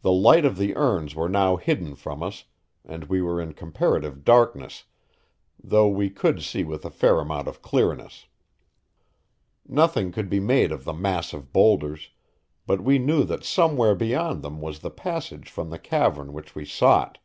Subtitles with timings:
[0.00, 2.44] The light of the urns were now hidden from us,
[2.82, 4.84] and we were in comparative darkness,
[5.62, 8.24] though we could see with a fair amount of clearness.
[9.68, 12.08] Nothing could be made of the mass of boulders,
[12.66, 16.64] but we knew that somewhere beyond them was the passage from the cavern which we
[16.64, 17.18] sought.